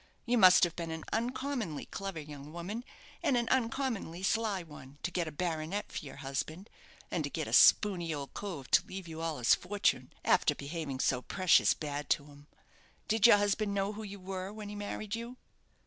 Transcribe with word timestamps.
You 0.25 0.39
must 0.39 0.63
have 0.63 0.75
been 0.75 0.89
an 0.89 1.03
uncommonly 1.13 1.85
clever 1.85 2.19
young 2.21 2.51
woman, 2.51 2.83
and 3.21 3.37
an 3.37 3.47
uncommonly 3.49 4.23
sly 4.23 4.63
one, 4.63 4.97
to 5.03 5.11
get 5.11 5.27
a 5.27 5.31
baronite 5.31 5.91
for 5.91 6.03
your 6.03 6.15
husband, 6.15 6.71
and 7.11 7.23
to 7.23 7.29
get 7.29 7.47
a 7.47 7.53
spooney 7.53 8.11
old 8.11 8.33
cove 8.33 8.71
to 8.71 8.85
leave 8.87 9.07
you 9.07 9.21
all 9.21 9.37
his 9.37 9.53
fortune, 9.53 10.11
after 10.25 10.55
behaving 10.55 11.01
so 11.01 11.21
precious 11.21 11.75
bad 11.75 12.09
to 12.09 12.25
him. 12.25 12.47
Did 13.07 13.27
your 13.27 13.37
husband 13.37 13.75
know 13.75 13.93
who 13.93 14.01
you 14.01 14.19
were 14.19 14.51
when 14.51 14.69
he 14.69 14.75
married 14.75 15.13
you?" 15.15 15.37